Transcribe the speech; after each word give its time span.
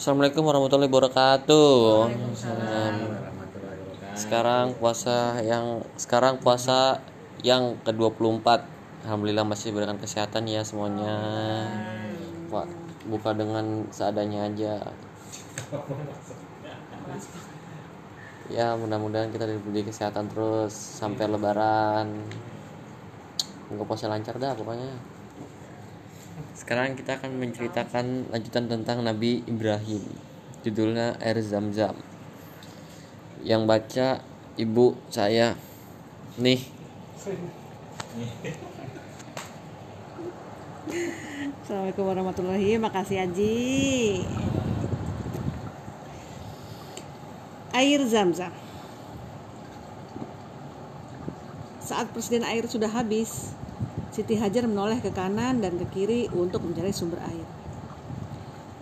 Assalamualaikum 0.00 0.48
warahmatullahi 0.48 0.88
wabarakatuh. 0.88 2.08
Sekarang 4.16 4.72
puasa 4.80 5.44
yang 5.44 5.84
sekarang 6.00 6.40
puasa 6.40 7.04
yang 7.44 7.76
ke-24. 7.84 8.64
Alhamdulillah 9.04 9.44
masih 9.44 9.76
diberikan 9.76 10.00
kesehatan 10.00 10.48
ya 10.48 10.64
semuanya. 10.64 11.20
Pak, 12.48 12.64
buka 13.12 13.36
dengan 13.36 13.84
seadanya 13.92 14.48
aja. 14.48 14.88
Ya, 18.48 18.72
mudah-mudahan 18.80 19.28
kita 19.28 19.44
diberi 19.44 19.84
kesehatan 19.84 20.32
terus 20.32 20.72
sampai 20.72 21.28
lebaran. 21.28 22.24
Semoga 23.68 23.84
puasa 23.84 24.08
lancar 24.08 24.40
dah 24.40 24.56
pokoknya. 24.56 25.19
Sekarang 26.60 26.92
kita 26.92 27.16
akan 27.16 27.40
menceritakan 27.40 28.28
lanjutan 28.28 28.68
tentang 28.68 29.00
Nabi 29.00 29.40
Ibrahim. 29.48 30.04
Judulnya 30.60 31.16
Air 31.16 31.40
Zam-Zam. 31.40 31.96
Yang 33.40 33.62
baca 33.64 34.08
ibu 34.60 34.92
saya. 35.08 35.56
Nih. 36.36 36.60
Assalamualaikum 41.64 42.04
warahmatullahi 42.12 42.76
Makasih 42.76 43.24
Haji 43.24 43.56
Air 47.72 48.00
Zam-Zam 48.10 48.50
Saat 51.78 52.10
persediaan 52.10 52.48
air 52.48 52.66
sudah 52.66 52.90
habis 52.90 53.54
Siti 54.20 54.36
Hajar 54.36 54.68
menoleh 54.68 55.00
ke 55.00 55.08
kanan 55.16 55.64
dan 55.64 55.80
ke 55.80 55.88
kiri 55.96 56.28
untuk 56.36 56.60
mencari 56.60 56.92
sumber 56.92 57.24
air. 57.24 57.48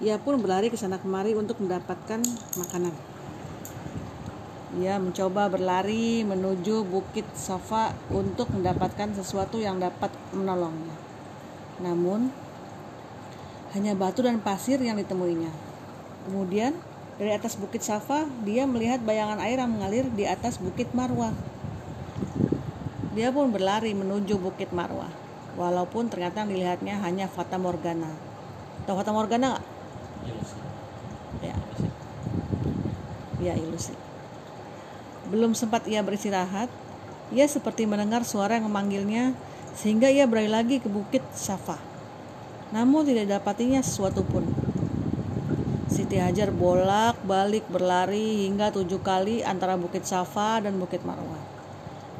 Ia 0.02 0.18
pun 0.18 0.42
berlari 0.42 0.66
ke 0.66 0.74
sana 0.74 0.98
kemari 0.98 1.30
untuk 1.38 1.62
mendapatkan 1.62 2.18
makanan. 2.58 2.90
Ia 4.82 4.98
mencoba 4.98 5.46
berlari 5.46 6.26
menuju 6.26 6.82
Bukit 6.90 7.22
Safa 7.38 7.94
untuk 8.10 8.50
mendapatkan 8.50 9.14
sesuatu 9.14 9.62
yang 9.62 9.78
dapat 9.78 10.10
menolongnya. 10.34 10.98
Namun, 11.86 12.34
hanya 13.78 13.94
batu 13.94 14.26
dan 14.26 14.42
pasir 14.42 14.82
yang 14.82 14.98
ditemuinya. 14.98 15.54
Kemudian, 16.26 16.74
dari 17.14 17.30
atas 17.30 17.54
Bukit 17.54 17.86
Safa, 17.86 18.26
dia 18.42 18.66
melihat 18.66 18.98
bayangan 19.06 19.38
air 19.38 19.62
yang 19.62 19.70
mengalir 19.70 20.10
di 20.10 20.26
atas 20.26 20.58
Bukit 20.58 20.90
Marwah. 20.98 21.30
Dia 23.14 23.30
pun 23.30 23.54
berlari 23.54 23.94
menuju 23.94 24.34
Bukit 24.34 24.74
Marwah, 24.74 25.27
walaupun 25.58 26.06
ternyata 26.06 26.46
dilihatnya 26.46 27.02
hanya 27.02 27.26
Fata 27.26 27.58
Morgana. 27.58 28.08
Tahu 28.86 28.94
Fata 28.94 29.10
Morgana 29.10 29.58
nggak? 29.58 29.66
Ya. 31.42 31.56
Ya, 33.42 33.52
ilusi. 33.58 33.92
Belum 35.28 35.52
sempat 35.58 35.84
ia 35.90 36.00
beristirahat, 36.00 36.70
ia 37.34 37.44
seperti 37.44 37.84
mendengar 37.84 38.22
suara 38.22 38.56
yang 38.56 38.70
memanggilnya 38.70 39.34
sehingga 39.74 40.08
ia 40.08 40.24
berlari 40.24 40.48
lagi 40.48 40.76
ke 40.78 40.88
Bukit 40.88 41.26
Safa. 41.34 41.76
Namun 42.70 43.04
tidak 43.04 43.28
dapatinya 43.28 43.82
sesuatu 43.82 44.22
pun. 44.22 44.46
Siti 45.88 46.20
Hajar 46.20 46.52
bolak-balik 46.52 47.64
berlari 47.72 48.46
hingga 48.46 48.70
tujuh 48.70 49.00
kali 49.00 49.40
antara 49.40 49.74
Bukit 49.74 50.04
Safa 50.04 50.62
dan 50.62 50.76
Bukit 50.76 51.00
Marwah. 51.02 51.40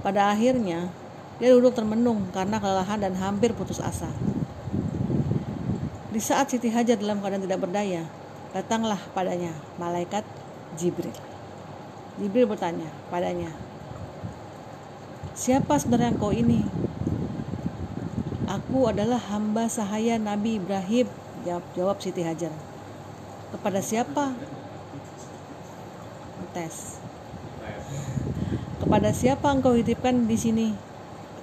Pada 0.01 0.33
akhirnya, 0.33 0.89
dia 1.39 1.55
duduk 1.55 1.71
termenung 1.71 2.27
karena 2.35 2.59
kelelahan 2.59 2.99
dan 2.99 3.15
hampir 3.15 3.55
putus 3.55 3.79
asa. 3.79 4.11
Di 6.11 6.19
saat 6.19 6.51
Siti 6.51 6.67
Hajar 6.67 6.99
dalam 6.99 7.23
keadaan 7.23 7.47
tidak 7.47 7.63
berdaya, 7.63 8.03
datanglah 8.51 8.99
padanya 9.15 9.55
malaikat 9.79 10.27
Jibril. 10.75 11.15
Jibril 12.19 12.51
bertanya 12.51 12.91
padanya, 13.07 13.55
Siapa 15.39 15.79
sebenarnya 15.79 16.19
engkau 16.19 16.35
ini? 16.35 16.67
Aku 18.51 18.91
adalah 18.91 19.23
hamba 19.31 19.71
sahaya 19.71 20.19
Nabi 20.19 20.59
Ibrahim, 20.59 21.07
jawab, 21.47 21.65
jawab 21.79 21.97
Siti 22.03 22.27
Hajar. 22.27 22.51
Kepada 23.55 23.79
siapa? 23.79 24.35
Tes. 26.51 26.99
Kepada 28.83 29.15
siapa 29.15 29.47
engkau 29.55 29.79
hitipkan 29.79 30.27
di 30.27 30.35
sini? 30.35 30.88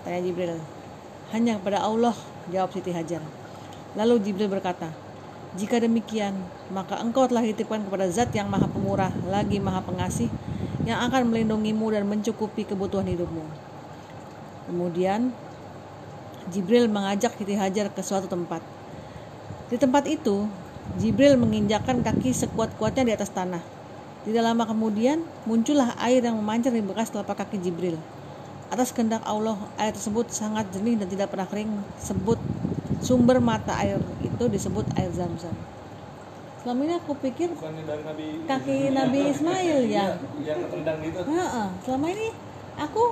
Tanya 0.06 0.22
Jibril. 0.22 0.62
Hanya 1.34 1.58
kepada 1.58 1.82
Allah, 1.82 2.14
jawab 2.54 2.70
Siti 2.70 2.94
Hajar. 2.94 3.26
Lalu 3.98 4.22
Jibril 4.22 4.54
berkata, 4.54 4.94
Jika 5.58 5.82
demikian, 5.82 6.38
maka 6.70 7.02
engkau 7.02 7.26
telah 7.26 7.42
hitipkan 7.42 7.82
kepada 7.82 8.06
zat 8.14 8.30
yang 8.38 8.46
maha 8.46 8.70
pemurah, 8.70 9.10
lagi 9.26 9.58
maha 9.58 9.82
pengasih, 9.82 10.30
yang 10.86 11.02
akan 11.10 11.34
melindungimu 11.34 11.90
dan 11.90 12.06
mencukupi 12.06 12.70
kebutuhan 12.70 13.10
hidupmu. 13.10 13.42
Kemudian, 14.70 15.34
Jibril 16.54 16.86
mengajak 16.86 17.34
Siti 17.42 17.58
Hajar 17.58 17.90
ke 17.90 18.06
suatu 18.06 18.30
tempat. 18.30 18.62
Di 19.74 19.82
tempat 19.82 20.06
itu, 20.06 20.46
Jibril 21.02 21.34
menginjakkan 21.42 22.06
kaki 22.06 22.30
sekuat-kuatnya 22.30 23.10
di 23.10 23.14
atas 23.18 23.34
tanah. 23.34 23.64
Tidak 24.22 24.44
lama 24.46 24.70
kemudian, 24.70 25.26
muncullah 25.50 25.98
air 25.98 26.22
yang 26.22 26.38
memancar 26.38 26.70
di 26.70 26.86
bekas 26.86 27.10
telapak 27.10 27.42
kaki 27.42 27.58
Jibril. 27.58 27.98
Atas 28.66 28.90
kehendak 28.90 29.22
Allah, 29.24 29.56
air 29.76 29.92
tersebut 29.92 30.30
sangat 30.30 30.66
jernih 30.70 30.98
dan 30.98 31.06
tidak 31.06 31.30
pernah 31.30 31.46
kering. 31.46 31.70
Sebut 31.98 32.38
sumber 33.00 33.38
mata 33.38 33.72
air 33.78 34.00
itu 34.20 34.44
disebut 34.46 34.84
air 34.96 35.10
zam-zam. 35.12 35.54
Selama 36.60 36.80
ini 36.82 36.94
aku 36.98 37.14
pikir 37.16 37.54
Nabi 37.54 38.26
kaki 38.44 38.90
Nabi 38.90 39.20
Ismail 39.32 39.80
ya. 39.86 40.18
yang 40.42 40.66
tendang 40.66 40.98
itu 41.00 41.20
Heeh, 41.22 41.68
selama 41.86 42.06
ini 42.10 42.28
aku 42.76 43.04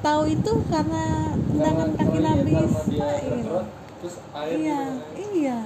tahu 0.00 0.22
itu 0.24 0.52
karena 0.66 1.04
tendangan 1.36 1.88
kaki 1.94 2.18
Nabi 2.18 2.52
Ismail. 2.56 3.44
terus 4.00 4.16
air 4.32 4.56
Iya, 4.56 4.80
iya. 5.36 5.58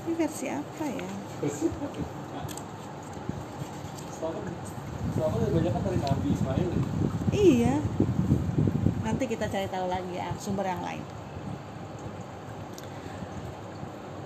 Ini 0.00 0.12
versi 0.14 0.46
apa 0.46 0.84
ya? 0.86 1.08
kan 5.18 5.82
Iya. 7.30 7.74
Nanti 9.06 9.24
kita 9.26 9.46
cari 9.50 9.66
tahu 9.66 9.86
lagi 9.90 10.12
ya 10.14 10.30
sumber 10.38 10.66
yang 10.66 10.82
lain. 10.82 11.02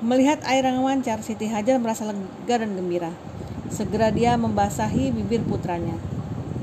Melihat 0.05 0.45
air 0.45 0.61
yang 0.69 0.84
memancar, 0.84 1.25
Siti 1.25 1.49
Hajar 1.49 1.81
merasa 1.81 2.05
lega 2.05 2.56
dan 2.61 2.77
gembira. 2.77 3.09
Segera 3.72 4.12
dia 4.12 4.37
membasahi 4.37 5.09
bibir 5.17 5.41
putranya. 5.49 5.97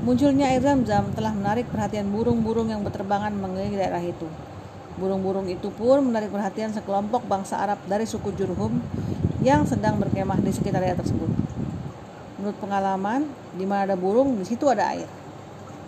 Munculnya 0.06 0.50
air 0.50 0.62
zam-zam 0.62 1.10
telah 1.10 1.34
menarik 1.34 1.66
perhatian 1.66 2.10
burung-burung 2.14 2.70
yang 2.70 2.86
berterbangan 2.86 3.34
mengelilingi 3.34 3.82
daerah 3.82 4.02
itu. 4.02 4.30
Burung-burung 4.94 5.50
itu 5.50 5.74
pun 5.74 6.06
menarik 6.06 6.30
perhatian 6.30 6.70
sekelompok 6.70 7.26
bangsa 7.26 7.58
Arab 7.58 7.82
dari 7.90 8.06
suku 8.06 8.30
Jurhum 8.38 8.78
yang 9.42 9.66
sedang 9.66 9.98
berkemah 9.98 10.38
di 10.38 10.54
sekitar 10.54 10.78
daerah 10.78 11.02
tersebut. 11.02 11.51
Menurut 12.42 12.58
pengalaman, 12.58 13.30
di 13.54 13.62
mana 13.62 13.86
ada 13.86 13.94
burung, 13.94 14.34
di 14.34 14.42
situ 14.42 14.66
ada 14.66 14.90
air. 14.90 15.06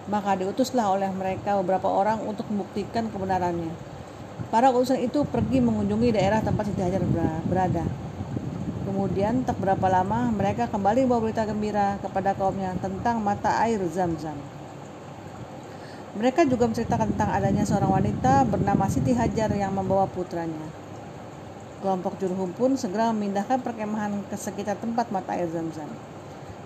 Maka 0.06 0.38
diutuslah 0.38 0.86
oleh 0.86 1.10
mereka 1.10 1.58
beberapa 1.58 1.90
orang 1.90 2.22
untuk 2.22 2.46
membuktikan 2.46 3.10
kebenarannya. 3.10 3.74
Para 4.54 4.70
utusan 4.70 5.02
itu 5.02 5.26
pergi 5.26 5.58
mengunjungi 5.58 6.14
daerah 6.14 6.38
tempat 6.46 6.70
Siti 6.70 6.78
Hajar 6.78 7.02
berada. 7.50 7.82
Kemudian 8.86 9.42
tak 9.42 9.58
berapa 9.58 9.82
lama 9.90 10.30
mereka 10.30 10.70
kembali 10.70 11.02
membawa 11.02 11.26
berita 11.26 11.42
gembira 11.42 11.98
kepada 11.98 12.38
kaumnya 12.38 12.70
tentang 12.78 13.18
mata 13.18 13.58
air 13.66 13.82
zam-zam. 13.90 14.38
Mereka 16.14 16.46
juga 16.46 16.70
menceritakan 16.70 17.18
tentang 17.18 17.34
adanya 17.34 17.66
seorang 17.66 17.98
wanita 17.98 18.46
bernama 18.46 18.86
Siti 18.86 19.10
Hajar 19.10 19.50
yang 19.58 19.74
membawa 19.74 20.06
putranya. 20.06 20.70
Kelompok 21.82 22.14
Jurhum 22.22 22.54
pun 22.54 22.78
segera 22.78 23.10
memindahkan 23.10 23.58
perkemahan 23.58 24.22
ke 24.30 24.38
sekitar 24.38 24.78
tempat 24.78 25.10
mata 25.10 25.34
air 25.34 25.50
zam-zam. 25.50 25.90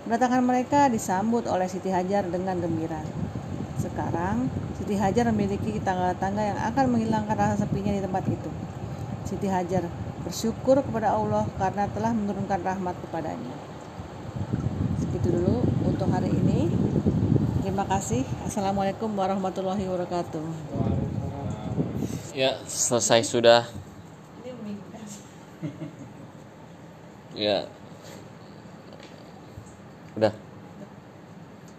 Kedatangan 0.07 0.43
mereka 0.43 0.87
disambut 0.87 1.47
oleh 1.49 1.67
Siti 1.67 1.91
Hajar 1.91 2.27
dengan 2.27 2.59
gembira. 2.59 3.03
Sekarang, 3.79 4.47
Siti 4.79 4.95
Hajar 4.95 5.31
memiliki 5.31 5.79
tangga-tangga 5.83 6.43
yang 6.55 6.59
akan 6.71 6.85
menghilangkan 6.91 7.35
rasa 7.35 7.55
sepinya 7.63 7.91
di 7.91 8.01
tempat 8.03 8.23
itu. 8.27 8.51
Siti 9.27 9.47
Hajar 9.51 9.87
bersyukur 10.23 10.81
kepada 10.83 11.15
Allah 11.15 11.47
karena 11.55 11.87
telah 11.91 12.11
menurunkan 12.11 12.59
rahmat 12.63 12.95
kepadanya. 13.07 13.55
Segitu 14.99 15.35
dulu 15.35 15.63
untuk 15.87 16.11
hari 16.11 16.31
ini. 16.31 16.71
Terima 17.63 17.83
kasih. 17.87 18.23
Assalamualaikum 18.43 19.11
warahmatullahi 19.13 19.83
wabarakatuh. 19.87 20.45
Ya, 22.33 22.59
selesai 22.65 23.27
sudah. 23.27 23.67
Ya. 27.35 27.71
Udah. 30.19 30.35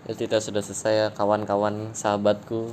Ya, 0.08 0.12
kita 0.16 0.40
sudah 0.40 0.64
selesai 0.64 0.94
ya 0.96 1.06
kawan-kawan 1.12 1.92
sahabatku. 1.92 2.72